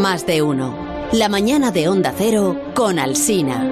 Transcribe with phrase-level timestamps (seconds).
[0.00, 0.76] Más de uno.
[1.12, 3.68] La mañana de Onda Cero con Alsina.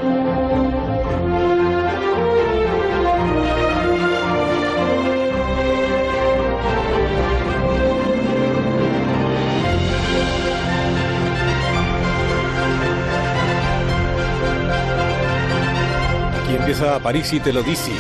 [16.43, 17.93] Aquí empieza París y te lo dice.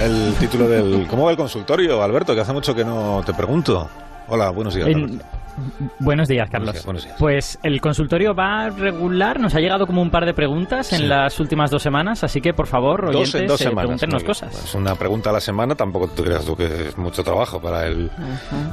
[0.00, 1.06] El título del...
[1.08, 2.32] ¿Cómo va el consultorio, Alberto?
[2.32, 3.88] Que hace mucho que no te pregunto.
[4.28, 4.86] Hola, buenos días.
[4.86, 5.20] En-.
[6.00, 6.72] Buenos días, Carlos.
[6.72, 7.16] días, buenos días.
[7.18, 9.40] Pues el consultorio va regular.
[9.40, 10.96] Nos ha llegado como un par de preguntas Sí.
[10.96, 13.82] en las últimas dos semanas, así que por favor, oyentes, Dos en dos eh, semanas.
[13.84, 14.64] pregúntenos cosas.
[14.64, 17.86] Es una pregunta a la semana, tampoco te creas tú que es mucho trabajo para
[17.86, 18.10] el,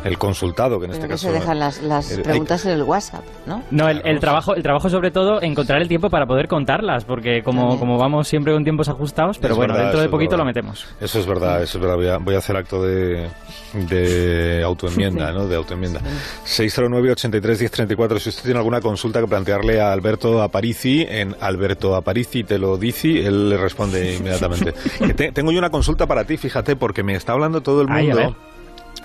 [0.04, 1.28] el consultado, que en este Pero que caso...
[1.28, 3.64] se dejan las, las el- hay- preguntas en el WhatsApp, ¿no?
[3.72, 7.62] No, el, trabajo, el trabajo sobre todo encontrar el tiempo para poder contarlas, porque como,
[7.62, 7.80] También.
[7.80, 10.86] como vamos siempre con tiempos ajustados, pero Es bueno, verdad, dentro de poquito lo metemos.
[11.00, 11.96] Eso es verdad, eso es verdad.
[11.98, 13.30] Voy a, voy a hacer acto de,
[13.74, 15.48] de autoenmienda, ¿no?
[15.48, 16.02] De autoenmienda.
[16.76, 18.20] 609-83-1034.
[18.20, 22.78] Si usted tiene alguna consulta que plantearle a Alberto Aparici, en Alberto Aparici te lo
[22.78, 24.74] dice, él le responde inmediatamente.
[25.00, 27.88] Que te- tengo yo una consulta para ti, fíjate, porque me está hablando todo el
[27.88, 28.36] mundo.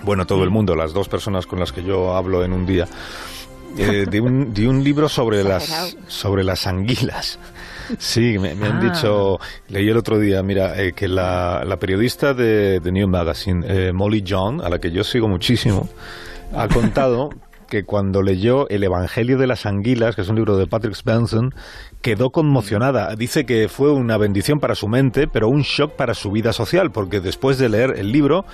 [0.03, 2.87] Bueno, todo el mundo, las dos personas con las que yo hablo en un día.
[3.77, 7.37] eh, de, un, de un libro sobre las, sobre las anguilas.
[7.99, 8.91] Sí, me, me han Ah.
[8.93, 13.63] dicho, leí el otro día, mira, eh, que la, la periodista de, de New Magazine,
[13.67, 15.87] eh, Molly John, a la que yo sigo muchísimo,
[16.55, 17.29] ha contado
[17.69, 21.53] que cuando leyó El Evangelio de las Anguilas, que es un libro de Patrick Benson,
[22.01, 23.15] quedó conmocionada.
[23.15, 26.91] Dice que fue una bendición para su mente, pero un shock para su vida social,
[26.91, 28.45] porque después de leer el libro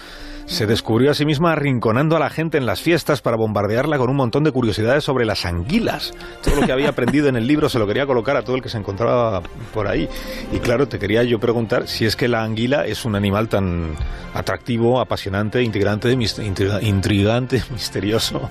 [0.46, 4.10] se descubrió a sí misma arrinconando a la gente en las fiestas para bombardearla con
[4.10, 6.14] un montón de curiosidades sobre las anguilas.
[6.44, 8.62] Todo lo que había aprendido en el libro se lo quería colocar a todo el
[8.62, 9.42] que se encontraba
[9.74, 10.08] por ahí.
[10.52, 13.96] Y claro, te quería yo preguntar si es que la anguila es un animal tan
[14.34, 18.50] atractivo, apasionante, integrante, intrigante, misterioso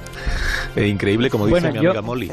[0.76, 2.30] e increíble como dice Bueno, mi yo- amiga Molly.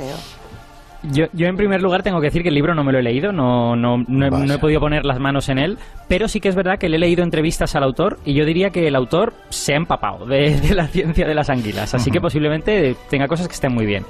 [1.03, 3.01] Yo, yo en primer lugar tengo que decir que el libro no me lo he
[3.01, 6.39] leído, no, no, no, he, no he podido poner las manos en él, pero sí
[6.39, 8.95] que es verdad que le he leído entrevistas al autor y yo diría que el
[8.95, 13.27] autor se ha empapado de, de la ciencia de las anguilas, así que posiblemente tenga
[13.27, 14.05] cosas que estén muy bien.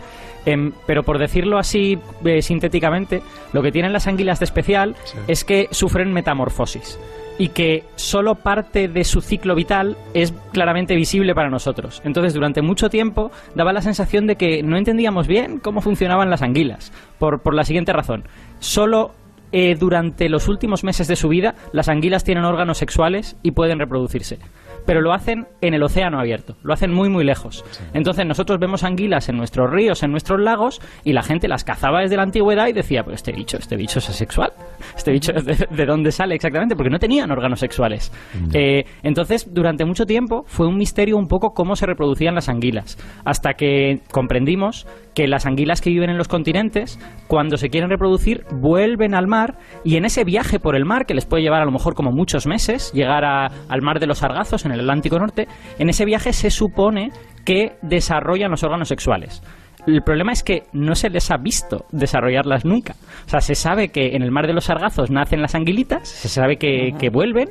[0.45, 3.21] Em, pero por decirlo así eh, sintéticamente,
[3.53, 5.17] lo que tienen las anguilas de especial Sí.
[5.29, 6.99] es que sufren metamorfosis
[7.41, 11.99] y que solo parte de su ciclo vital es claramente visible para nosotros.
[12.05, 16.43] Entonces, durante mucho tiempo daba la sensación de que no entendíamos bien cómo funcionaban las
[16.43, 18.25] anguilas, por, por la siguiente razón.
[18.59, 19.15] Solo
[19.51, 23.79] eh, durante los últimos meses de su vida las anguilas tienen órganos sexuales y pueden
[23.79, 24.37] reproducirse.
[24.85, 27.65] Pero lo hacen en el océano abierto, lo hacen muy muy lejos.
[27.93, 32.01] Entonces nosotros vemos anguilas en nuestros ríos, en nuestros lagos, y la gente las cazaba
[32.01, 34.53] desde la antigüedad y decía, pero este bicho, este bicho es asexual.
[34.95, 36.75] Este bicho, ¿de, de dónde sale exactamente?
[36.75, 38.11] Porque no tenían órganos sexuales.
[38.53, 42.97] Eh, entonces, durante mucho tiempo fue un misterio un poco cómo se reproducían las anguilas,
[43.25, 48.45] hasta que comprendimos que las anguilas que viven en los continentes, cuando se quieren reproducir,
[48.51, 51.65] vuelven al mar y en ese viaje por el mar, que les puede llevar a
[51.65, 55.19] lo mejor como muchos meses, llegar a- al mar de los Sargazos en el Atlántico
[55.19, 55.47] Norte,
[55.79, 57.11] en ese viaje se supone
[57.45, 59.41] que desarrollan los órganos sexuales.
[59.87, 62.95] El problema es que no se les ha visto desarrollarlas nunca.
[63.25, 66.29] O sea, se sabe que en el mar de los Sargazos nacen las anguilitas, se
[66.29, 67.49] sabe que, que vuelven,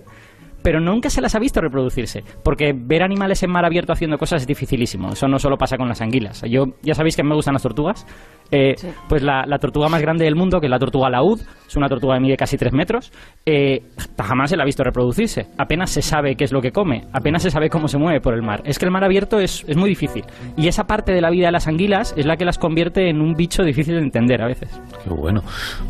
[0.63, 4.43] pero nunca se las ha visto reproducirse, porque ver animales en mar abierto haciendo cosas
[4.43, 5.13] es dificilísimo.
[5.13, 6.43] Eso no solo pasa con las anguilas.
[6.49, 8.07] Yo ya sabéis que me gustan las tortugas.
[8.51, 8.89] Eh, Sí.
[9.09, 11.89] Pues la, la tortuga más grande del mundo, que es la tortuga laúd, es una
[11.89, 13.13] tortuga que mide casi 3 metros,
[13.47, 13.83] eh,
[14.19, 15.47] jamás se la ha visto reproducirse.
[15.59, 18.35] Apenas se sabe qué es lo que come, apenas se sabe cómo se mueve por
[18.35, 18.63] el mar.
[18.65, 20.25] Es que el mar abierto es, es muy difícil.
[20.57, 23.21] Y esa parte de la vida de las anguilas es la que las convierte en
[23.21, 24.69] un bicho difícil de entender a veces.
[25.05, 25.43] Qué bueno.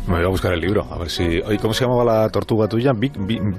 [0.07, 1.41] Me voy a buscar el libro, a ver si...
[1.61, 2.91] ¿cómo se llamaba la tortuga tuya?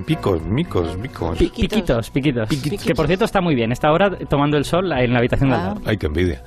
[0.06, 1.38] Picos, micos, micos.
[1.38, 2.48] Piquitos, piquitos.
[2.48, 3.72] Que por cierto está muy bien.
[3.72, 5.64] Está ahora tomando el sol en la habitación de al Ah.
[5.68, 5.80] lado.
[5.84, 6.42] Ay, qué envidia.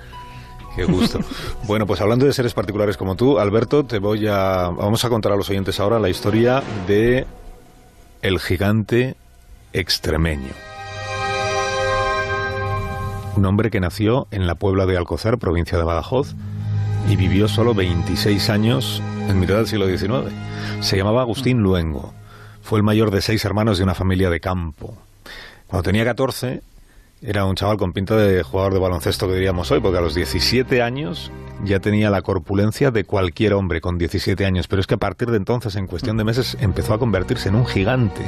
[0.75, 1.19] Qué gusto.
[1.67, 4.69] bueno, pues hablando de seres particulares como tú, Alberto, te voy a...
[4.69, 7.25] Vamos a contar a los oyentes ahora la historia de
[8.21, 9.15] el gigante
[9.73, 10.51] extremeño.
[13.37, 16.35] Un hombre que nació en la Puebla de Alcocer, provincia de Badajoz,
[17.09, 20.31] y vivió solo 26 años en mitad del siglo XIX.
[20.79, 22.13] Se llamaba Agustín Luengo.
[22.65, 24.97] Fue el mayor de seis hermanos de una familia de campo.
[25.67, 26.63] Cuando tenía 14,
[27.21, 30.15] era un chaval con pinta de jugador de baloncesto que diríamos hoy, porque a los
[30.15, 31.31] 17 años
[31.63, 35.29] ya tenía la corpulencia de cualquier hombre con 17 años, pero es que a partir
[35.29, 38.23] de entonces, en cuestión de meses, empezó a convertirse en un gigante.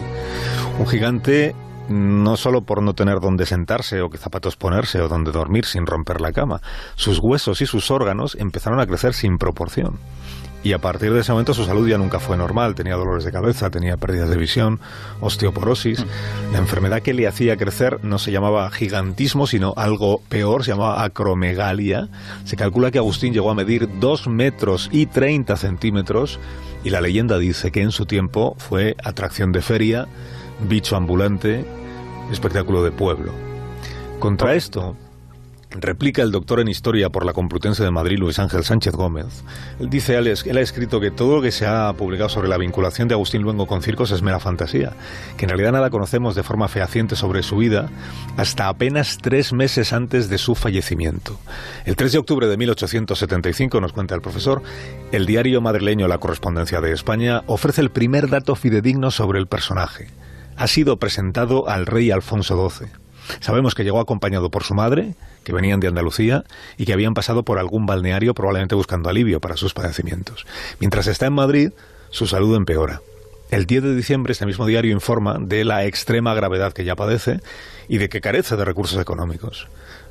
[0.78, 1.56] Un gigante
[1.90, 5.86] no solo por no tener dónde sentarse o qué zapatos ponerse o dónde dormir sin
[5.86, 6.62] romper la cama,
[6.96, 10.00] sus huesos y sus órganos empezaron a crecer sin proporción.
[10.64, 13.32] Y a partir de ese momento su salud ya nunca fue normal, tenía dolores de
[13.32, 14.80] cabeza, tenía pérdidas de visión,
[15.22, 16.04] osteoporosis.
[16.52, 21.04] La enfermedad que le hacía crecer no se llamaba gigantismo, sino algo peor, se llamaba
[21.04, 22.10] acromegalia.
[22.44, 26.40] Se calcula que Agustín llegó a medir 2 metros y 30 centímetros
[26.84, 30.08] y la leyenda dice que en su tiempo fue atracción de feria,
[30.62, 31.66] bicho ambulante,
[32.32, 33.32] espectáculo de pueblo.
[34.20, 34.96] Contra esto,
[35.70, 39.44] replica el doctor en Historia por la Complutense de Madrid, Luis Ángel Sánchez Gómez.
[39.80, 43.08] Él dice, él ha escrito que todo lo que se ha publicado sobre la vinculación
[43.08, 44.94] de Agustín Luengo con circos es mera fantasía,
[45.38, 47.90] que en realidad nada conocemos de forma fehaciente sobre su vida
[48.38, 51.40] hasta apenas tres meses antes de su fallecimiento.
[51.86, 54.64] El 3 de octubre de 1875, nos cuenta el profesor,
[55.12, 60.08] el diario madrileño La Correspondencia de España ofrece el primer dato fidedigno sobre el personaje.
[60.58, 62.88] Ha sido presentado al rey Alfonso XII.
[63.40, 66.44] Sabemos que llegó acompañado por su madre, que venían de Andalucía
[66.78, 70.46] y que habían pasado por algún balneario probablemente buscando alivio para sus padecimientos.
[70.80, 71.72] Mientras está en Madrid,
[72.10, 73.02] su salud empeora.
[73.50, 77.40] El 10 de diciembre este mismo diario informa de la extrema gravedad que ya padece
[77.88, 79.68] y de que carece de recursos económicos.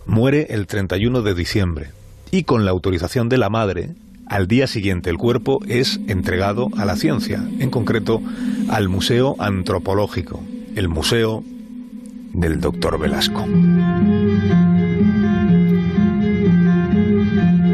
[0.06, 1.90] Muere el 31 de diciembre
[2.30, 3.90] y con la autorización de la madre,
[4.26, 8.20] al día siguiente el cuerpo es entregado a la ciencia, en concreto
[8.68, 10.42] al Museo Antropológico,
[10.74, 11.44] el Museo
[12.32, 13.46] del Doctor Velasco.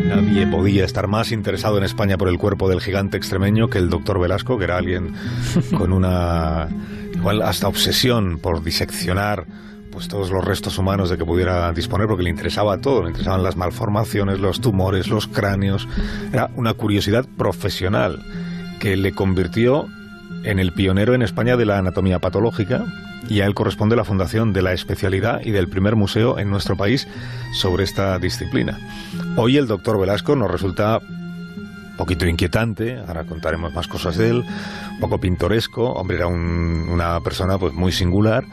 [0.09, 3.89] Nadie podía estar más interesado en España por el cuerpo del gigante extremeño que el
[3.91, 5.15] doctor Velasco, que era alguien
[5.77, 6.69] con una
[7.15, 9.47] igual hasta obsesión por diseccionar
[9.93, 13.43] pues todos los restos humanos de que pudiera disponer porque le interesaba todo, le interesaban
[13.43, 15.87] las malformaciones, los tumores, los cráneos.
[16.33, 18.25] Era una curiosidad profesional
[18.81, 19.87] que le convirtió
[20.45, 22.85] en el pionero en España de la anatomía patológica
[23.29, 26.77] y a él corresponde la fundación de la especialidad y del primer museo en nuestro
[26.77, 27.07] país
[27.55, 28.81] sobre esta disciplina.
[29.37, 31.01] Hoy el doctor Velasco nos resulta
[31.97, 34.45] poquito inquietante, ahora contaremos más cosas de él,
[34.99, 38.45] poco pintoresco, hombre, era una persona pues muy singular,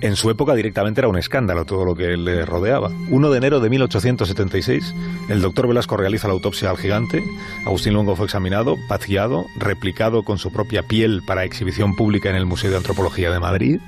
[0.00, 2.90] en su época directamente era un escándalo todo lo que le rodeaba.
[3.10, 4.94] 1 de enero de 1876,
[5.28, 7.22] el doctor Velasco realiza la autopsia al gigante.
[7.66, 12.46] Agustín Longo fue examinado, paciado, replicado con su propia piel para exhibición pública en el
[12.46, 13.80] Museo de Antropología de Madrid.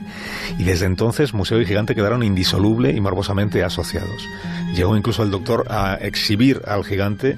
[0.59, 4.29] Y desde entonces, museo y gigante quedaron indisoluble y morbosamente asociados.
[4.75, 7.37] Llegó incluso el doctor a exhibir al gigante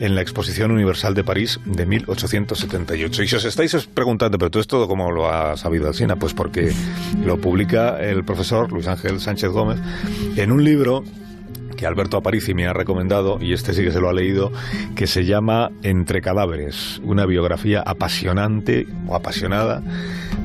[0.00, 3.22] en la Exposición Universal de París de 1878.
[3.22, 6.72] Y si os estáis preguntando, pero todo esto cómo lo ha sabido Alcina, pues porque
[7.24, 9.78] lo publica el profesor Luis Ángel Sánchez Gómez
[10.36, 11.04] en un libro
[11.74, 14.52] que Alberto Aparici me ha recomendado, y este sí que se lo ha leído,
[14.94, 19.82] que se llama Entre cadáveres, una biografía apasionante o apasionada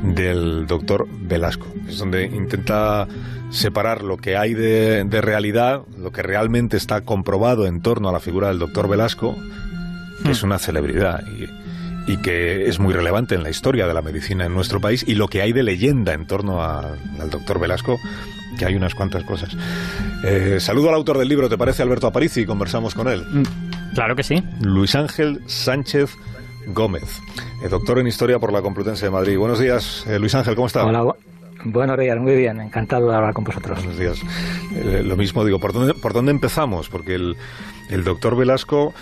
[0.03, 1.67] del doctor Velasco.
[1.87, 3.07] Es donde intenta
[3.51, 8.19] separar lo que hay de, realidad, lo que realmente está comprobado en torno a la
[8.19, 9.35] figura del doctor Velasco,
[10.23, 10.47] que es hmm.
[10.47, 11.58] una celebridad y,
[12.17, 15.27] que es muy relevante en la historia de la medicina en nuestro país, y lo
[15.27, 17.97] que hay de leyenda en torno al doctor Velasco,
[18.57, 19.55] que hay unas cuantas cosas.
[20.23, 22.41] Eh, saludo al autor del libro, ¿te parece Alberto Aparici?
[22.41, 23.23] Y conversamos con él.
[23.31, 24.43] Mm, claro que sí.
[24.61, 26.15] Luis Ángel Sánchez
[26.67, 27.21] Gómez,
[27.63, 29.37] eh, doctor en Historia por la Complutense de Madrid.
[29.37, 30.85] Buenos días, eh, Luis Ángel, ¿cómo está?
[30.85, 31.15] Hola,
[31.65, 33.79] Buenos días, muy bien, encantado de hablar con vosotros.
[33.79, 34.21] Buenos días.
[34.75, 36.87] Eh, lo mismo digo, ¿por dónde, ¿por dónde empezamos?
[36.87, 37.35] Porque el,
[37.89, 38.93] el doctor Velasco,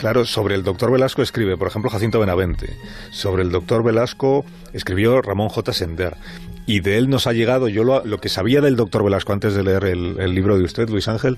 [0.00, 2.76] claro, sobre el doctor Velasco escribe, por ejemplo, Jacinto Benavente.
[3.10, 5.72] Sobre el doctor Velasco escribió Ramón J.
[5.72, 6.16] Sender.
[6.66, 9.54] Y de él nos ha llegado, yo lo, lo que sabía del doctor Velasco antes
[9.54, 11.36] de leer el, el libro de usted, Luis Ángel,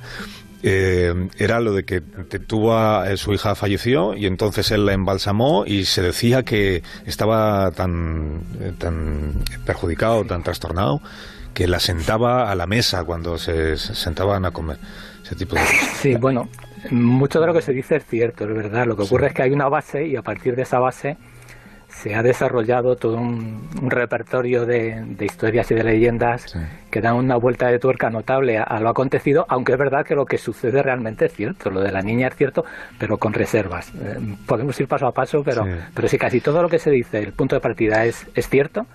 [0.64, 5.64] eh, era lo de que tuvo a, su hija falleció y entonces él la embalsamó
[5.66, 11.00] y se decía que estaba tan, eh, tan perjudicado, tan trastornado,
[11.52, 14.78] que la sentaba a la mesa cuando se, sentaban a comer.
[15.24, 15.62] Ese tipo de
[16.00, 16.48] Sí, bueno,
[16.90, 18.86] mucho de lo que se dice es cierto, es verdad.
[18.86, 21.16] Lo que ocurre es que hay una base y a partir de esa base
[21.88, 26.56] se ha desarrollado todo un, repertorio de, historias y de leyendas
[26.90, 30.24] que dan una vuelta de tuerca notable a, lo acontecido, aunque es verdad que lo
[30.24, 32.64] que sucede realmente es cierto, lo de la niña es cierto,
[32.98, 33.92] pero con reservas.
[33.94, 37.18] Eh, podemos ir paso a paso, pero, pero si casi todo lo que se dice,
[37.18, 38.86] el punto de partida es, es cierto,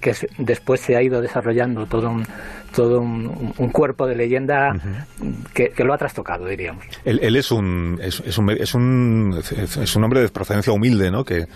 [0.00, 2.26] que después se ha ido desarrollando todo un,
[2.74, 4.74] todo un, cuerpo de leyenda
[5.52, 6.84] que, lo ha trastocado, diríamos.
[7.04, 9.42] Él, es, un, es, un, es, un,
[9.82, 11.24] es un hombre de procedencia humilde, ¿no?
[11.24, 11.46] Que,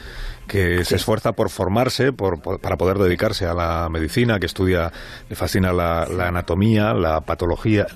[0.51, 4.91] que se esfuerza por formarse, por, para poder dedicarse a la medicina, que estudia,
[5.29, 7.87] le fascina la, anatomía, la patología.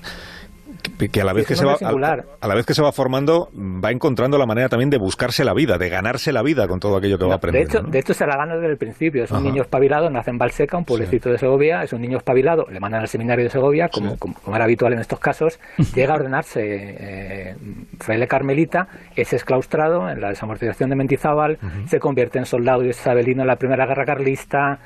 [0.97, 3.91] Que a la vez que se va a, la vez que se va formando va
[3.91, 7.17] encontrando la manera también de buscarse la vida, de ganarse la vida con todo aquello
[7.17, 7.73] que va aprendiendo.
[7.73, 9.23] De hecho, de hecho se la gana desde el principio.
[9.23, 12.65] Es un niño espabilado, nace en Valseca, un pueblecito de Segovia, es un niño espabilado,
[12.69, 15.59] le mandan al seminario de Segovia, como, como, era habitual en estos casos,
[15.95, 17.55] llega a ordenarse eh,
[17.99, 23.47] fraile carmelita, es exclaustrado en la desamortización de Mendizábal, se convierte en soldado isabelino en
[23.47, 24.79] la primera guerra carlista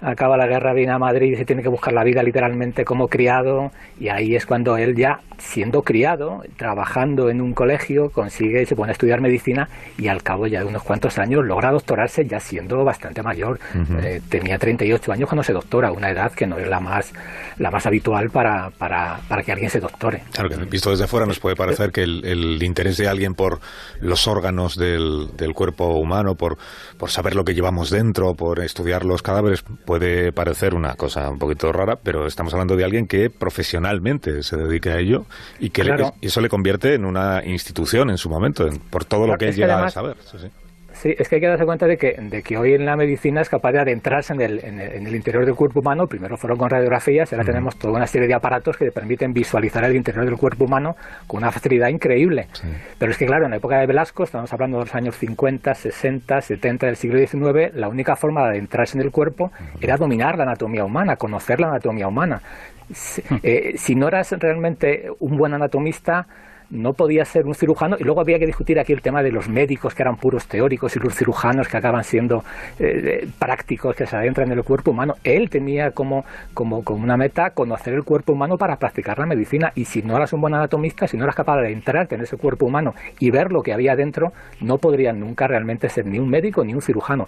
[0.00, 3.08] acaba la guerra, viene a Madrid y se tiene que buscar la vida literalmente como
[3.08, 8.76] criado y ahí es cuando él ya, siendo criado, trabajando en un colegio, consigue, se
[8.76, 12.40] pone a estudiar medicina y al cabo ya de unos cuantos años logra doctorarse ya
[12.40, 13.58] siendo bastante mayor.
[14.02, 17.12] Eh, tenía 38 años cuando se doctora, una edad que no es la más,
[17.58, 20.22] la más habitual para, para, para que alguien se doctore.
[20.32, 23.60] Claro que visto desde fuera nos puede parecer que el, el interés de alguien por
[24.00, 26.56] los órganos del, del cuerpo humano, por,
[26.98, 31.38] por saber lo que llevamos dentro, por estudiar los cadáveres, puede parecer una cosa un
[31.38, 35.26] poquito rara, pero estamos hablando de alguien que profesionalmente se dedique a ello
[35.58, 35.82] y que
[36.20, 39.84] eso le convierte en una institución en su momento, por todo lo que él llega
[39.84, 40.16] a saber.
[40.30, 40.38] Sí,
[41.04, 43.48] es que hay que darse cuenta de que, de que hoy en la medicina es
[43.48, 46.06] capaz de adentrarse en el, en el, interior del cuerpo humano.
[46.06, 49.96] Primero fueron con radiografías, ahora tenemos toda una serie de aparatos que permiten visualizar el
[49.96, 50.96] interior del cuerpo humano
[51.26, 52.46] con una facilidad increíble.
[52.98, 55.74] Pero es que, claro, en la época de Velasco, estamos hablando de los años 50,
[55.74, 60.36] 60, 70 del siglo XIX, la única forma de adentrarse en el cuerpo era dominar
[60.36, 62.40] la anatomía humana, conocer la anatomía humana.
[62.92, 66.26] Si eh, no eras realmente un buen anatomista,
[66.70, 69.48] no podía ser un cirujano y luego había que discutir aquí el tema de los
[69.48, 72.44] médicos que eran puros teóricos y los cirujanos que acaban siendo
[72.78, 75.14] eh, prácticos que se adentran en el cuerpo humano.
[75.22, 79.72] Él tenía como, como, como una meta conocer el cuerpo humano para practicar la medicina
[79.74, 82.36] y si no eras un buen anatomista, si no eras capaz de entrarte en ese
[82.36, 86.28] cuerpo humano y ver lo que había dentro, no podrías nunca realmente ser ni un
[86.28, 87.26] médico ni un cirujano.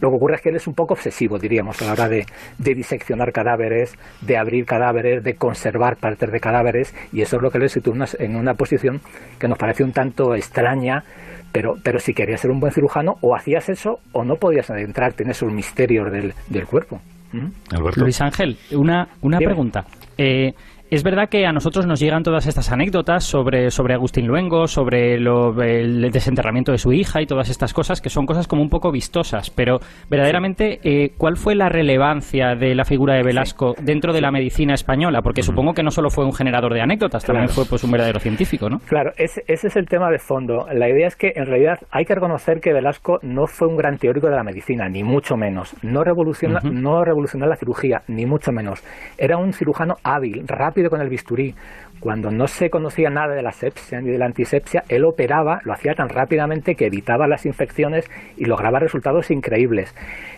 [0.00, 2.26] Lo que ocurre es que él es un poco obsesivo, diríamos, a la hora de,
[2.58, 7.58] diseccionar cadáveres, de abrir cadáveres, de conservar partes de cadáveres, y eso es lo que
[7.58, 9.00] le sitúa en una posición
[9.38, 11.04] que nos parece un tanto extraña,
[11.52, 15.22] pero, pero si querías ser un buen cirujano, o hacías eso o no podías adentrarte
[15.22, 17.00] en esos misterios del, del cuerpo.
[17.32, 17.48] ¿Mm?
[17.96, 19.84] Luis Ángel, una, una pregunta.
[20.18, 20.52] Eh,
[20.90, 25.14] es verdad que a nosotros nos llegan todas estas anécdotas sobre, sobre Agustín Luengo, sobre
[25.14, 28.92] el desenterramiento de su hija y todas estas cosas, que son cosas como un poco
[28.92, 29.78] vistosas, pero
[30.08, 34.74] verdaderamente, eh, ¿cuál fue la relevancia de la figura de Velasco dentro de la medicina
[34.74, 35.22] española?
[35.22, 38.20] Porque supongo que no solo fue un generador de anécdotas, también fue pues un verdadero
[38.20, 38.78] científico, ¿no?
[38.80, 40.66] Claro, ese, ese es el tema de fondo.
[40.72, 43.98] La idea es que en realidad hay que reconocer que Velasco no fue un gran
[43.98, 45.74] teórico de la medicina, ni mucho menos.
[45.82, 48.82] No, revoluciona, no revolucionó la cirugía, ni mucho menos.
[49.18, 50.44] Era un cirujano hábil,
[50.76, 51.54] rápido con el bisturí.
[52.00, 55.72] Cuando no se conocía nada de la sepsia ni de la antisepsia, él operaba, lo
[55.72, 59.94] hacía tan rápidamente que evitaba las infecciones y lograba resultados increíbles.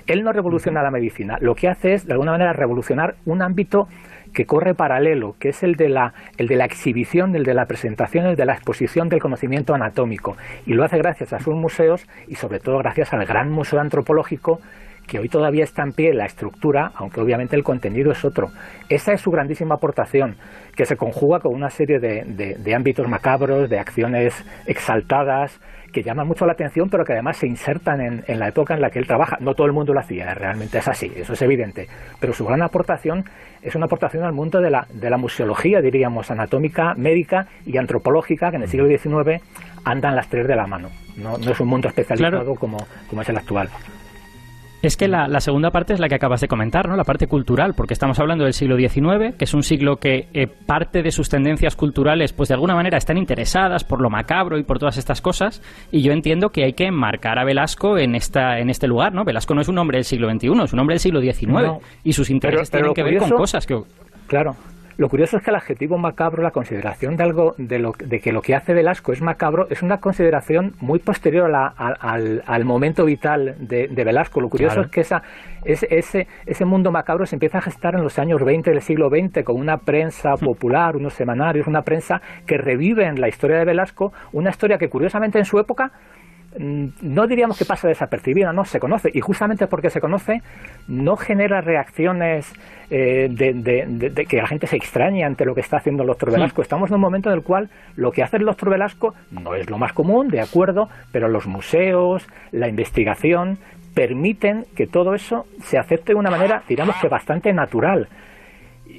[0.07, 3.89] Él no revoluciona la medicina, lo que hace es, de alguna manera, revolucionar un ámbito
[4.33, 7.67] que corre paralelo, que es el de la, el de la exhibición, el de la
[7.67, 10.37] presentación, el de la exposición del conocimiento anatómico.
[10.67, 14.61] Y lo hace gracias a sus museos y sobre todo gracias al gran museo antropológico
[15.09, 18.51] que hoy todavía está en pie la estructura, aunque obviamente el contenido es otro.
[18.89, 20.37] Esa es su grandísima aportación,
[20.77, 25.61] que se conjuga con una serie de, ámbitos macabros, de acciones exaltadas,
[25.93, 28.91] que llaman mucho la atención, pero que además se insertan en, la época en la
[28.91, 29.39] que él trabaja.
[29.41, 31.89] No todo el mundo lo hacía, realmente es así, eso es evidente.
[32.21, 33.25] Pero su gran aportación
[33.63, 38.51] es una aportación al mundo de la, de la museología, diríamos, anatómica, médica y antropológica,
[38.51, 39.43] que en el siglo XIX
[39.85, 40.91] andan las tres de la mano.
[41.17, 42.77] No, es un mundo especializado como,
[43.09, 43.69] como es el actual.
[44.81, 46.97] Es que la, segunda parte es la que acabas de comentar, ¿no?
[46.97, 50.47] La parte cultural, porque estamos hablando del siglo XIX, que es un siglo que eh,
[50.47, 54.63] parte de sus tendencias culturales, pues de alguna manera están interesadas por lo macabro y
[54.63, 58.61] por todas estas cosas, y yo entiendo que hay que enmarcar a Velasco en esta
[58.61, 59.25] en este lugar, ¿no?
[59.25, 62.13] Velasco no es un hombre del siglo XXI, es un hombre del siglo XIX, y
[62.13, 63.83] sus intereses tienen que ver con cosas que...
[64.29, 64.55] Claro,
[64.99, 68.33] lo curioso es que el adjetivo macabro, la consideración de algo de, lo, de que
[68.33, 73.87] lo que hace Velasco es macabro, es una consideración muy posterior al, momento vital de,
[73.87, 74.41] Velasco.
[74.41, 75.23] Lo curioso es que esa,
[75.65, 79.45] ese, ese mundo macabro se empieza a gestar en los años 20 del siglo XX
[79.45, 80.45] con una prensa mm.
[80.45, 84.89] popular, unos semanarios, una prensa que revive en la historia de Velasco, una historia que
[84.89, 85.93] curiosamente en su época
[86.57, 90.43] no diríamos que pasa desapercibida, no, se conoce, y justamente porque se conoce,
[90.87, 92.53] no genera reacciones
[92.91, 96.63] eh, de, que la gente se extrañe ante lo que está haciendo el doctor Velasco.
[96.63, 99.69] Estamos en un momento en el cual lo que hace el doctor Velasco no es
[99.69, 103.59] lo más común, de acuerdo, pero los museos, la investigación,
[103.95, 108.09] permiten que todo eso se acepte de una manera, digamos que bastante natural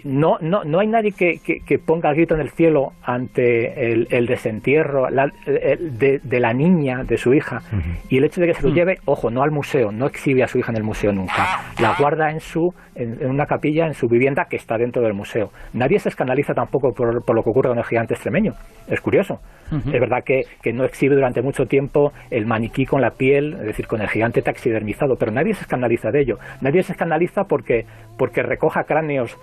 [0.03, 4.07] no, no, no hay nadie que, que, ponga el grito en el cielo ante el,
[4.11, 7.61] el desentierro de, la niña, de su hija,
[8.09, 8.75] y el hecho de que se lo mm.
[8.75, 11.95] lleve, ojo, no al museo, no exhibe a su hija en el museo nunca, la
[11.97, 15.51] guarda en su en, una capilla en su vivienda que está dentro del museo.
[15.73, 18.53] Nadie se escandaliza tampoco por, lo que ocurre con el gigante extremeño.
[18.87, 19.39] Es curioso.
[19.71, 23.65] Es verdad que, que, no exhibe durante mucho tiempo el maniquí con la piel, es
[23.67, 26.39] decir, con el gigante taxidermizado, pero nadie se escandaliza de ello.
[26.61, 27.85] Nadie se escandaliza porque,
[28.17, 29.37] porque recoja cráneos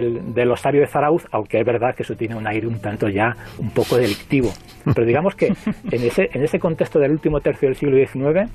[0.00, 3.08] del, del osario de Zarauz, aunque es verdad que eso tiene un aire un tanto
[3.08, 4.50] ya un poco delictivo.
[4.84, 8.50] Pero digamos que en ese, en ese contexto del último tercio del siglo XIX,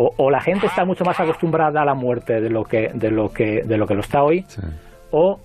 [0.00, 3.30] o, la gente está mucho más acostumbrada a la muerte de lo que, de lo
[3.30, 4.44] que, de lo, que lo está hoy,
[5.10, 5.40] o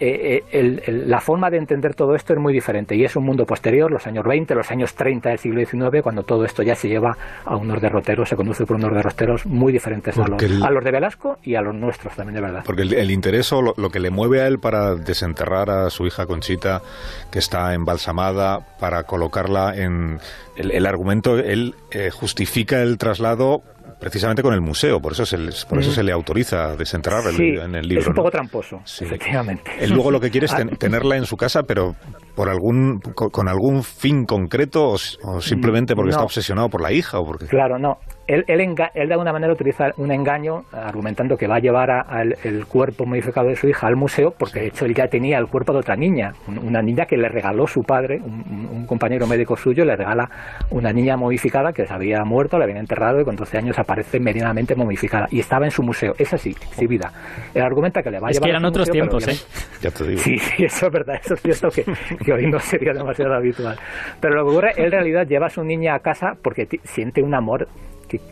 [0.00, 3.46] eh, eh, la forma de entender todo esto es muy diferente y es un mundo
[3.46, 6.88] posterior, los años 20, los años 30 del siglo XIX, cuando todo esto ya se
[6.88, 11.38] lleva a unos derroteros, se conduce por unos derroteros muy diferentes a los, de Velasco
[11.42, 12.62] y a los nuestros también, de verdad.
[12.64, 16.26] Porque el, interés o lo, que le mueve a él para desenterrar a su hija
[16.26, 16.82] Conchita,
[17.30, 20.18] que está embalsamada, para colocarla en...
[20.56, 23.62] El, argumento, él eh, justifica el traslado
[24.02, 25.36] precisamente con el museo, por eso se,
[25.68, 28.00] por eso se le autoriza a desenterrar en el libro.
[28.00, 29.70] Es un poco tramposo, efectivamente.
[29.78, 30.64] Él luego lo que quiere es ah.
[30.76, 31.94] tenerla en su casa, pero
[32.34, 37.24] por algún con, algún fin concreto o, simplemente porque está obsesionado por la hija o
[37.24, 41.58] porque claro no él, él, de alguna manera utiliza un engaño argumentando que va a
[41.58, 45.08] llevar al el cuerpo modificado de su hija al museo porque de hecho él ya
[45.08, 49.26] tenía el cuerpo de otra niña, una niña que le regaló su padre, un, compañero
[49.26, 50.28] médico suyo le regala
[50.70, 54.20] una niña modificada que se había muerto, la habían enterrado y con 12 años aparece
[54.20, 57.10] medianamente momificada y estaba en su museo, es así, exhibida.
[57.54, 58.48] Él argumenta que le va a es llevar...
[58.48, 59.36] que eran otros tiempos, ¿eh?
[59.80, 60.20] Ya te digo.
[60.20, 61.84] Sí, sí, eso es verdad, eso es cierto que,
[62.24, 63.76] que hoy no sería demasiado habitual.
[64.20, 67.22] Pero lo que ocurre, él en realidad lleva a su niña a casa porque siente
[67.22, 67.68] un amor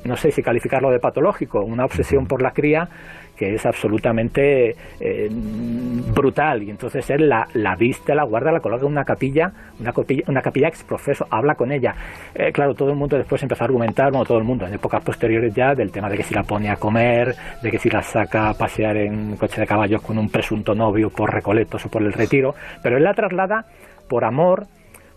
[0.04, 2.88] no sé si calificarlo de patológico, una obsesión por la cría
[3.40, 5.30] que es absolutamente eh,
[6.14, 6.62] brutal.
[6.62, 10.24] Y entonces él la, la, viste, la guarda, la coloca en una capilla, una capilla,
[10.28, 11.94] una capilla ex profeso, habla con ella.
[12.34, 15.02] Eh, claro, todo el mundo después empezó a argumentar, bueno, todo el mundo, en épocas
[15.02, 18.02] posteriores ya, del tema de que si la pone a comer, de que si la
[18.02, 22.02] saca a pasear en coche de caballos con un presunto novio por Recoletos o por
[22.02, 23.64] el Retiro, pero él la traslada
[24.06, 24.66] por amor,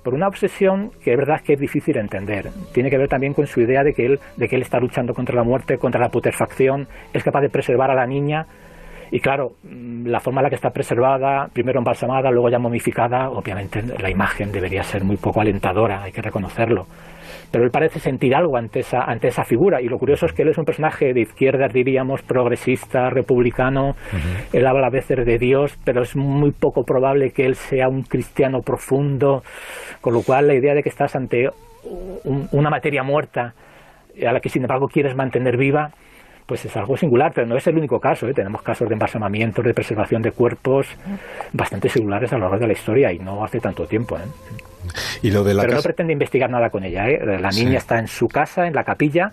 [0.03, 2.49] por una obsesión que es verdad que es difícil entender.
[2.73, 5.13] Tiene que ver también con su idea de que él, de que él está luchando
[5.13, 8.45] contra la muerte, contra la putrefacción, es capaz de preservar a la niña.
[9.13, 13.29] Y claro, mm, la forma en la que está preservada, primero embalsamada, luego ya momificada,
[13.29, 16.87] obviamente la imagen debería ser muy poco alentadora, hay que reconocerlo
[17.51, 19.79] pero él parece sentir algo ante esa, ante esa figura.
[19.79, 23.95] Y lo curioso es que él es un personaje de izquierdas, diríamos, progresista, republicano.
[24.51, 28.01] Él habla a veces de Dios, pero es muy poco probable que él sea un
[28.01, 29.43] cristiano profundo.
[30.01, 31.47] Con lo cual, la idea de que estás ante
[32.23, 33.53] una materia muerta
[34.27, 35.91] a la que, sin embargo, quieres mantener viva,
[36.45, 38.27] pues es algo singular, pero no es el único caso.
[38.27, 38.33] ¿eh?
[38.33, 40.87] Tenemos casos de embalsamamiento, de preservación de cuerpos
[41.51, 44.17] bastante singulares a lo largo de la historia y no hace tanto tiempo.
[44.17, 44.21] ¿eh?
[45.21, 47.07] Y lo de la Pero no pretende investigar nada con ella.
[47.07, 47.19] ¿eh?
[47.39, 49.31] La niña está en su casa, en la capilla.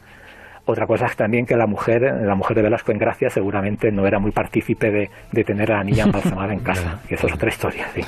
[0.66, 4.06] Otra cosa es también que la mujer, la mujer de Velasco en Gracia, seguramente no
[4.06, 7.00] era muy partícipe de, de tener a la niña embalsamada en casa.
[7.08, 8.02] y eso es otra historia, sí.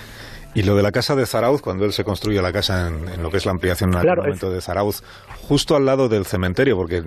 [0.55, 3.31] Y lo de la casa de Zarauz, cuando él se construye la casa en, lo
[3.31, 5.03] que es la ampliación en el momento de Zarauz,
[5.49, 7.03] justo al lado del cementerio, porque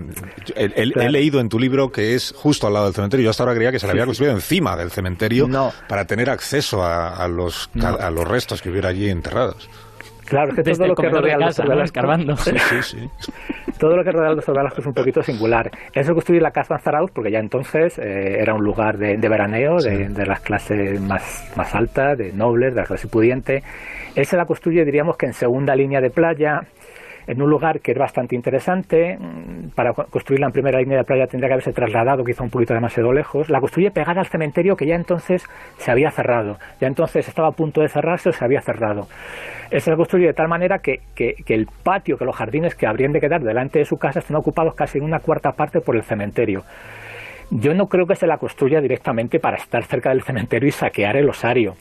[0.55, 3.25] he leído en tu libro que es justo al lado del cementerio.
[3.25, 5.47] Yo hasta ahora creía que se le había construido encima del cementerio
[5.87, 9.69] para tener acceso a, los, a los restos que hubiera allí enterrados.
[10.25, 12.35] Claro, es que todo lo que rodea casa, escarbando.
[12.45, 13.09] Sí, sí, sí.
[13.79, 15.69] todo lo que rodea los es un poquito singular.
[15.93, 19.17] Él se construyó la casa en Zarauz porque ya entonces eh, era un lugar de,
[19.17, 23.63] veraneo de, de, las clases más, más altas, de nobles, de la clase pudiente.
[24.15, 26.61] Él se la construye, diríamos que en segunda línea de playa,
[27.27, 29.17] en un lugar que es bastante interesante.
[29.73, 33.11] Para construirla en primera línea de playa tendría que haberse trasladado quizá un poquito demasiado
[33.13, 33.49] lejos.
[33.49, 35.45] La construye pegada al cementerio que ya entonces
[35.77, 36.57] se había cerrado.
[36.79, 39.07] Ya entonces estaba a punto de cerrarse o se había cerrado.
[39.71, 43.11] Se la construye de tal manera que, que, el patio, que los jardines que habrían
[43.11, 46.03] de quedar delante de su casa están ocupados casi en una cuarta parte por el
[46.03, 46.61] cementerio.
[47.51, 51.15] Yo no creo que se la construya directamente para estar cerca del cementerio y saquear
[51.17, 51.75] el osario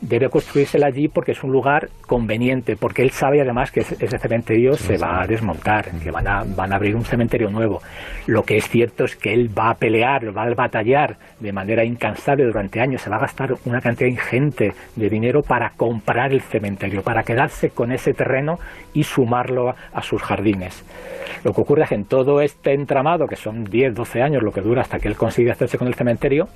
[0.00, 4.74] debe construírsela allí porque es un lugar conveniente, porque él sabe además que ese cementerio
[4.74, 7.80] se va a desmontar, que van a, van a abrir un cementerio nuevo.
[8.26, 11.84] Lo que es cierto es que él va a pelear, va a batallar de manera
[11.84, 16.40] incansable durante años, se va a gastar una cantidad ingente de dinero para comprar el
[16.40, 18.58] cementerio, para quedarse con ese terreno
[18.92, 20.84] y sumarlo a, sus jardines.
[21.42, 24.52] Lo que ocurre es que en todo este entramado, que son 10, 12 años lo
[24.52, 26.48] que dura hasta que él consigue hacerse con el cementerio,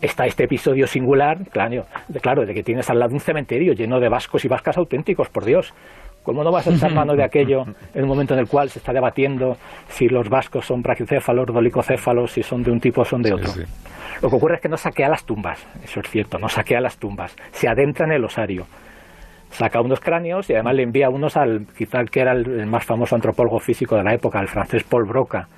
[0.00, 1.86] está este episodio singular, claro,
[2.44, 5.46] de, de que tienes al lado un cementerio lleno de vascos y vascas auténticos, por
[5.46, 5.72] Dios.
[6.22, 8.80] ¿Cómo no vas a echar mano de aquello en un momento en el cual se
[8.80, 9.56] está debatiendo
[9.88, 13.50] si los vascos son brachicéfalos, dolicocéfalos, si son de un tipo o son de otro?
[14.20, 16.98] Lo que ocurre es que no saquea las tumbas, eso es cierto, no saquea las
[16.98, 18.66] tumbas, se adentra en el osario.
[19.48, 23.14] Saca unos cráneos y además le envía unos al, quizá que era el más famoso
[23.14, 25.48] antropólogo físico de la época, el francés Paul Broca,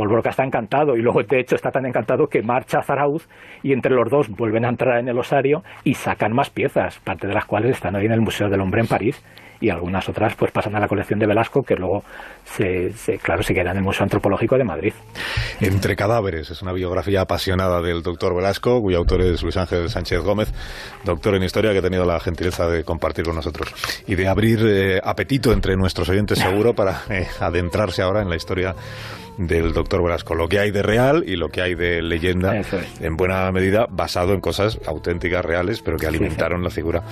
[0.00, 3.28] Paul Broca está encantado y luego de hecho está tan encantado que marcha a Zarauz
[3.62, 7.26] y entre los dos vuelven a entrar en el osario y sacan más piezas, parte
[7.26, 9.22] de las cuales están hoy en el Museo del Hombre en París
[9.60, 12.02] y algunas otras pues pasan a la colección de Velasco que luego
[12.44, 14.94] se, claro se quedan en el Museo Antropológico de Madrid.
[15.60, 20.20] Entre cadáveres es una biografía apasionada del doctor Velasco cuyo autor es Luis Ángel Sánchez
[20.20, 20.50] Gómez,
[21.04, 23.74] doctor en historia que ha tenido la gentileza de compartir con nosotros
[24.06, 28.36] y de abrir eh, apetito entre nuestros oyentes seguro para eh, adentrarse ahora en la
[28.36, 28.74] historia
[29.40, 32.60] del doctor Velasco, lo que hay de real y lo que hay de leyenda,
[33.00, 37.02] en buena medida basado en cosas auténticas, reales, pero que alimentaron la figura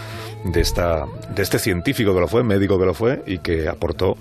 [0.44, 4.16] de, esta, de este científico que lo fue, médico que lo fue y que aportó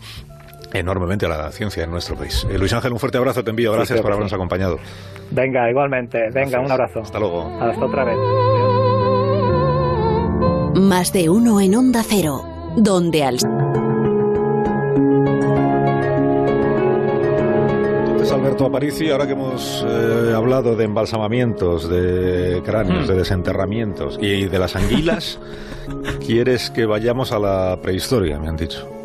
[0.74, 2.48] enormemente a la ciencia en nuestro país.
[2.50, 4.80] Eh, Luis Ángel, un fuerte abrazo, te envío, gracias por habernos acompañado.
[5.32, 7.02] Venga, igualmente, venga, un abrazo.
[7.02, 7.52] Hasta luego.
[7.62, 8.16] Hasta otra vez.
[10.80, 12.44] Más de uno en Onda Cero,
[12.78, 13.38] donde al...
[18.38, 23.10] Alberto Aparici, ahora que hemos eh, hablado de embalsamamientos, de cráneos, hmm.
[23.10, 25.40] de desenterramientos y de las anguilas,
[26.26, 28.97] quieres que vayamos a la prehistoria, me han dicho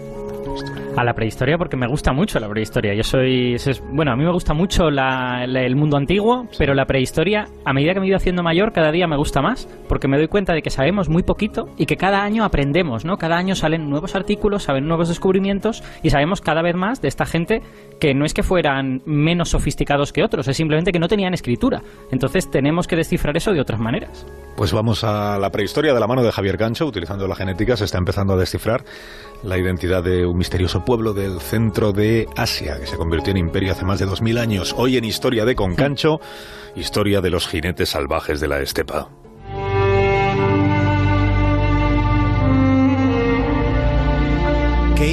[0.96, 2.94] a la prehistoria porque me gusta mucho la prehistoria.
[2.94, 3.56] Yo soy,
[3.92, 8.00] bueno, a mí me gusta mucho el mundo antiguo, pero la prehistoria, a medida que
[8.00, 10.62] me he ido haciendo mayor, cada día me gusta más, porque me doy cuenta de
[10.62, 13.16] que sabemos muy poquito y que cada año aprendemos, ¿no?
[13.16, 17.24] Cada año salen nuevos artículos, salen nuevos descubrimientos y sabemos cada vez más de esta
[17.24, 17.62] gente
[17.98, 21.82] que no es que fueran menos sofisticados que otros, es simplemente que no tenían escritura.
[22.10, 24.26] Entonces tenemos que descifrar eso de otras maneras.
[24.56, 27.84] Pues vamos a la prehistoria de la mano de Javier Gancho, utilizando la genética, se
[27.84, 28.84] está empezando a descifrar
[29.42, 33.72] la identidad de un misterioso pueblo del centro de Asia, que se convirtió en imperio
[33.72, 34.74] hace más de 2000 años.
[34.76, 36.20] Hoy en Historia de Concancho,
[36.76, 39.21] historia de los jinetes salvajes de la estepa.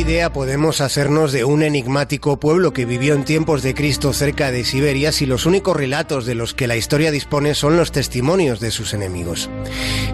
[0.10, 4.65] Idea podemos hacernos de un enigmático pueblo que vivió en tiempos de Cristo cerca de
[4.65, 8.72] Siberia si los únicos relatos de los que la historia dispone son los testimonios de
[8.72, 9.52] sus enemigos?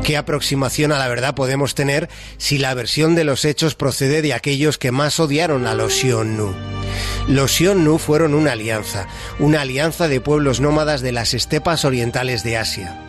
[0.04, 4.34] ¿Qué aproximación a la verdad podemos tener si la versión de los hechos procede de
[4.34, 6.54] aquellos que más odiaron a los Xiongnu?
[7.30, 9.08] Los Xiongnu fueron una alianza,
[9.40, 13.00] una alianza de pueblos nómadas de las estepas orientales de Asia.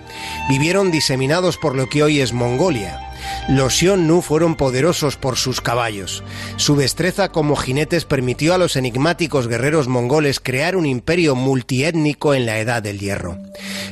[0.49, 3.07] Vivieron diseminados por lo que hoy es Mongolia
[3.49, 6.25] los Xiongnu fueron poderosos por sus caballos.
[6.57, 12.47] Su destreza como jinetes permitió a los enigmáticos guerreros mongoles crear un imperio multiétnico en
[12.47, 13.39] la Edad del Hierro.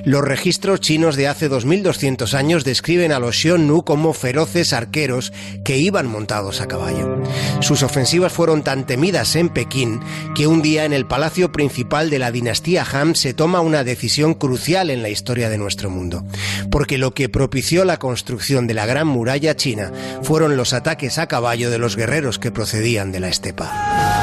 [0.04, 5.32] Los registros chinos de hace 2200 años describen a los Xiongnu como feroces arqueros
[5.64, 7.22] que iban montados a caballo.
[7.60, 10.00] Sus ofensivas fueron tan temidas en Pekín
[10.34, 14.34] que un día en el palacio principal de la dinastía Han se toma una decisión
[14.34, 16.24] crucial en la historia de nuestro mundo,
[16.70, 21.26] porque lo que propició la construcción de la Gran Muralla china fueron los ataques a
[21.26, 24.13] caballo de los guerreros que procedían de la estepa.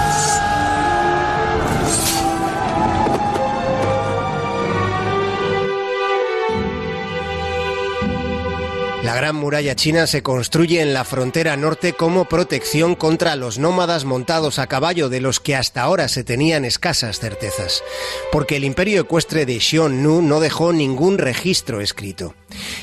[9.12, 14.06] La Gran Muralla China se construye en la frontera norte como protección contra los nómadas
[14.06, 17.84] montados a caballo de los que hasta ahora se tenían escasas certezas,
[18.32, 22.36] porque el imperio ecuestre de Xiongnu no dejó ningún registro escrito.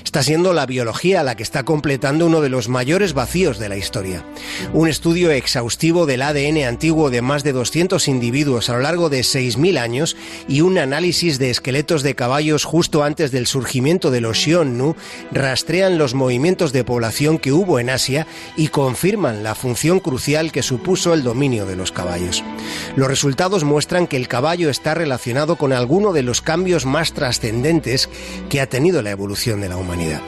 [0.05, 3.77] Está siendo la biología la que está completando uno de los mayores vacíos de la
[3.77, 4.25] historia.
[4.73, 9.21] Un estudio exhaustivo del ADN antiguo de más de 200 individuos a lo largo de
[9.21, 14.38] 6.000 años y un análisis de esqueletos de caballos justo antes del surgimiento de los
[14.38, 14.95] Xiongnu
[15.33, 18.26] rastrean los movimientos de población que hubo en Asia
[18.57, 22.44] y confirman la función crucial que supuso el dominio de los caballos.
[22.96, 28.11] Los resultados muestran que el caballo está relacionado con alguno de los cambios más trascendentes
[28.50, 30.20] que ha tenido la evolución de la humanidad.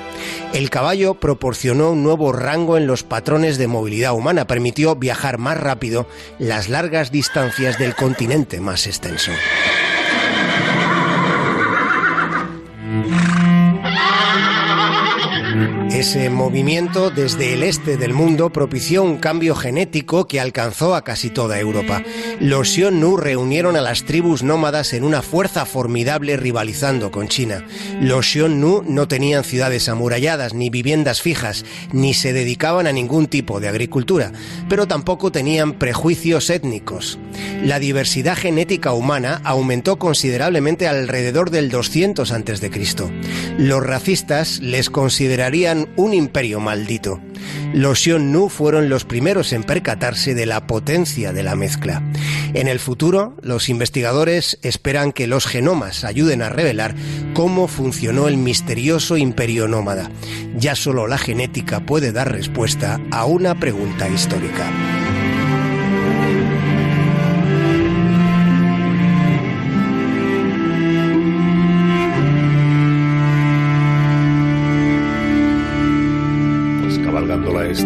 [0.55, 5.59] El caballo proporcionó un nuevo rango en los patrones de movilidad humana, permitió viajar más
[5.59, 6.07] rápido
[6.39, 9.33] las largas distancias del continente más extenso.
[16.01, 21.29] Ese movimiento desde el este del mundo propició un cambio genético que alcanzó a casi
[21.29, 22.03] toda Europa.
[22.41, 27.67] Los Xiongnu reunieron a las tribus nómadas en una fuerza formidable rivalizando con China.
[28.01, 33.61] Los Xiongnu no tenían ciudades amuralladas ni viviendas fijas, ni se dedicaban a ningún tipo
[33.61, 34.33] de agricultura,
[34.71, 37.19] pero tampoco tenían prejuicios étnicos.
[37.63, 42.71] La diversidad genética humana aumentó considerablemente alrededor del 200 a.C.
[43.59, 47.21] Los racistas les considerarían un imperio maldito.
[47.73, 52.03] Los Xiongnu fueron los primeros en percatarse de la potencia de la mezcla.
[52.55, 56.95] En el futuro, los investigadores esperan que los genomas ayuden a revelar
[57.35, 60.11] cómo funcionó el misterioso imperio nómada.
[60.57, 65.10] Ya solo la genética puede dar respuesta a una pregunta histórica.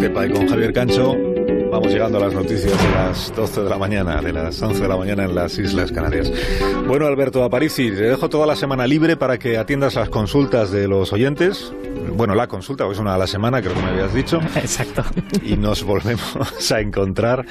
[0.05, 1.15] Estepa y con Javier Cancho,
[1.71, 4.87] vamos llegando a las noticias de las 12 de la mañana, de las 11 de
[4.87, 6.31] la mañana en las Islas Canarias.
[6.87, 10.87] Bueno, Alberto Aparici, te dejo toda la semana libre para que atiendas las consultas de
[10.87, 11.73] los oyentes.
[12.13, 14.39] Bueno, la consulta, porque es una a la semana, creo que me habías dicho.
[14.55, 15.03] Exacto.
[15.43, 17.45] Y nos volvemos a encontrar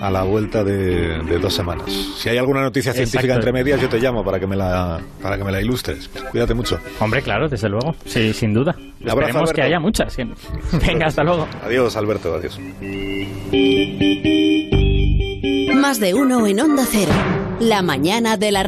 [0.00, 1.90] a la vuelta de, de dos semanas.
[2.18, 3.40] Si hay alguna noticia científica Exacto.
[3.48, 6.08] entre medias, yo te llamo para que me la, para que me la ilustres.
[6.30, 6.78] Cuídate mucho.
[7.00, 7.94] Hombre, claro, desde luego.
[8.04, 8.74] Sí, sin duda.
[8.78, 10.16] Un abrazo, Esperemos que haya muchas.
[10.86, 11.46] Venga, hasta luego.
[11.64, 12.58] Adiós, Alberto, adiós.
[15.74, 17.12] Más de uno en Onda Cero.
[17.60, 18.66] La mañana de la radio.